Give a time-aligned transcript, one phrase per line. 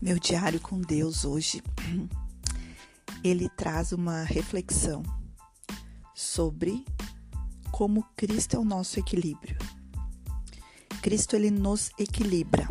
[0.00, 1.60] Meu diário com Deus hoje,
[3.24, 5.02] ele traz uma reflexão
[6.14, 6.84] sobre
[7.72, 9.58] como Cristo é o nosso equilíbrio.
[11.02, 12.68] Cristo ele nos equilibra.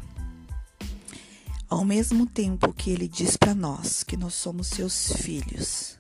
[1.67, 5.97] Ao mesmo tempo que ele diz para nós que nós somos seus filhos,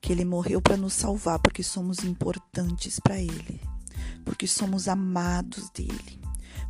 [0.00, 3.60] que ele morreu para nos salvar porque somos importantes para ele,
[4.24, 6.20] porque somos amados dele,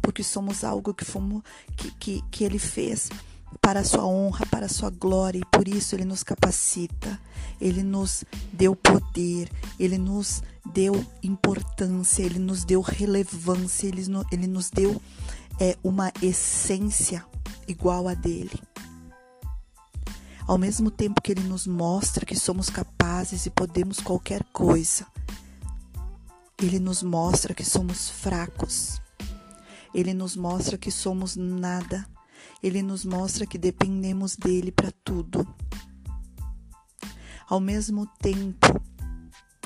[0.01, 1.43] porque somos algo que fomos
[1.77, 3.11] que, que, que ele fez
[3.61, 7.21] para a sua honra, para a sua glória, e por isso ele nos capacita,
[7.61, 10.43] ele nos deu poder, ele nos
[10.73, 15.01] deu importância, ele nos deu relevância, ele, ele nos deu
[15.61, 17.25] é, uma essência
[17.69, 18.61] igual a dele.
[20.47, 25.07] Ao mesmo tempo que ele nos mostra que somos capazes e podemos qualquer coisa,
[26.61, 29.01] ele nos mostra que somos fracos.
[29.95, 32.07] Ele nos mostra que somos nada
[32.63, 35.47] ele nos mostra que dependemos dele para tudo.
[37.49, 38.67] Ao mesmo tempo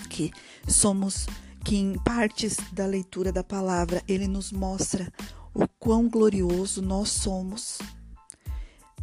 [0.08, 0.32] que
[0.66, 1.26] somos
[1.62, 5.12] que em partes da leitura da palavra ele nos mostra
[5.52, 7.78] o quão glorioso nós somos.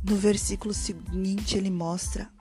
[0.02, 2.32] No versículo seguinte ele mostra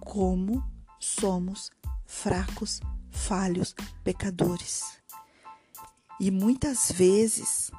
[0.00, 0.64] como
[0.98, 1.70] somos
[2.06, 3.74] fracos, falhos,
[4.04, 4.82] pecadores.
[6.20, 7.70] E muitas vezes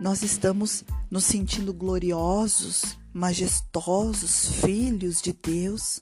[0.00, 6.00] nós estamos nos sentindo gloriosos, majestosos, filhos de Deus.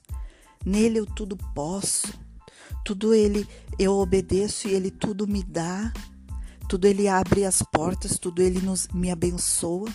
[0.65, 2.07] Nele eu tudo posso,
[2.83, 5.93] tudo ele eu obedeço e ele tudo me dá.
[6.67, 9.89] Tudo ele abre as portas, tudo ele nos me abençoa.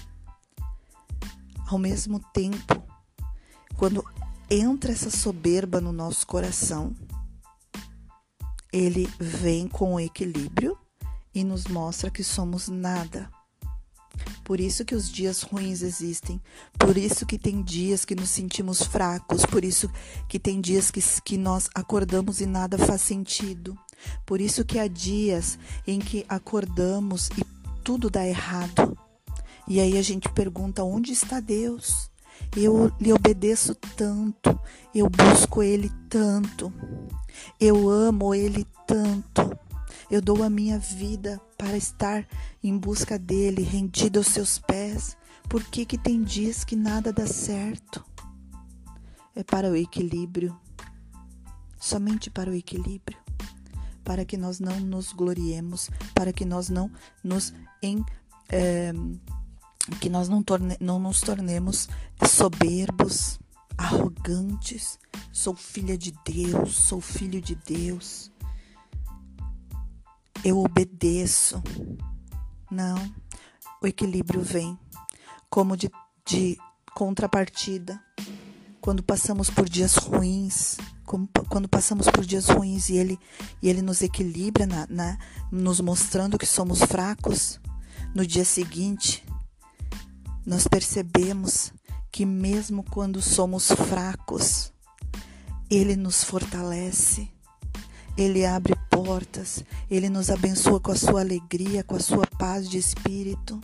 [1.67, 2.83] Ao mesmo tempo,
[3.77, 4.05] quando
[4.49, 6.95] entra essa soberba no nosso coração,
[8.73, 10.79] ele vem com o equilíbrio
[11.35, 13.29] e nos mostra que somos nada
[14.49, 16.41] por isso que os dias ruins existem.
[16.79, 19.45] Por isso que tem dias que nos sentimos fracos.
[19.45, 19.91] Por isso
[20.27, 23.79] que tem dias que, que nós acordamos e nada faz sentido.
[24.25, 27.45] Por isso que há dias em que acordamos e
[27.85, 28.97] tudo dá errado.
[29.69, 32.11] E aí a gente pergunta: onde está Deus?
[32.57, 34.59] Eu lhe obedeço tanto,
[34.95, 36.73] eu busco Ele tanto,
[37.61, 39.48] eu amo Ele tanto.
[40.11, 42.27] Eu dou a minha vida para estar
[42.65, 45.15] em busca dele, rendido aos seus pés.
[45.51, 48.03] Por que, que tem dias que nada dá certo?
[49.37, 50.59] É para o equilíbrio,
[51.79, 53.19] somente para o equilíbrio,
[54.03, 56.91] para que nós não nos gloriemos, para que nós não
[57.23, 57.53] nos
[57.83, 58.03] em,
[58.49, 58.93] é,
[60.01, 61.87] que nós não, torne, não nos tornemos
[62.27, 63.39] soberbos,
[63.77, 64.99] arrogantes.
[65.31, 68.33] Sou filha de Deus, sou filho de Deus
[70.45, 71.63] eu obedeço.
[72.71, 72.97] Não,
[73.83, 74.79] o equilíbrio vem
[75.49, 75.91] como de,
[76.27, 76.59] de
[76.95, 78.01] contrapartida.
[78.81, 83.19] Quando passamos por dias ruins, como, quando passamos por dias ruins e ele,
[83.63, 85.19] e ele nos equilibra, na, na,
[85.51, 87.61] nos mostrando que somos fracos,
[88.15, 89.25] no dia seguinte,
[90.47, 91.73] nós percebemos
[92.11, 94.73] que mesmo quando somos fracos,
[95.71, 97.31] ele nos fortalece
[98.19, 102.79] ele abre portas, ele nos abençoa com a sua alegria, com a sua paz de
[102.79, 103.61] espírito,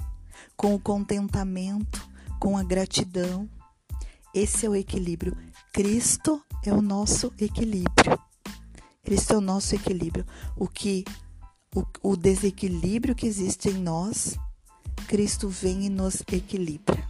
[0.57, 2.09] com o contentamento,
[2.39, 3.51] com a gratidão.
[4.33, 5.37] Esse é o equilíbrio.
[5.73, 8.17] Cristo é o nosso equilíbrio.
[9.03, 10.25] Cristo é o nosso equilíbrio.
[10.57, 11.05] O que
[11.75, 14.39] o, o desequilíbrio que existe em nós,
[15.09, 17.05] Cristo vem e nos equilibra.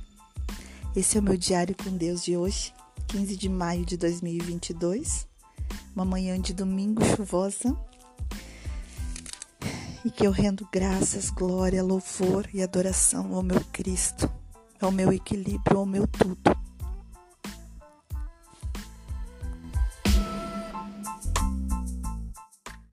[0.96, 2.72] Esse é o meu diário com Deus de hoje,
[3.08, 5.26] 15 de maio de 2022
[5.94, 7.76] uma manhã de domingo chuvosa.
[10.04, 14.30] E que eu rendo graças, glória, louvor e adoração ao meu Cristo,
[14.80, 16.63] ao meu equilíbrio, ao meu tudo.